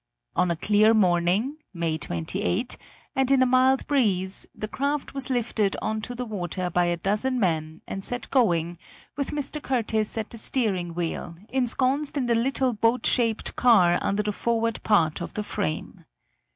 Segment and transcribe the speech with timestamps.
[0.35, 2.75] On a clear morning (May 28),
[3.15, 7.39] and in a mild breeze, the craft was lifted onto the water by a dozen
[7.39, 8.79] men and set going,
[9.15, 9.61] with Mr.
[9.61, 14.81] Curtiss at the steering wheel, ensconced in the little boat shaped car under the forward
[14.81, 16.05] part of the frame.